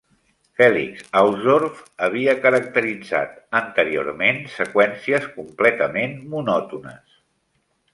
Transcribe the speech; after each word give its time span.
Felix 0.61 1.03
Hausdorff 1.19 1.83
havia 2.07 2.35
caracteritzat 2.47 3.37
anteriorment 3.63 4.43
seqüències 4.57 5.33
completament 5.41 6.23
monòtones. 6.37 7.19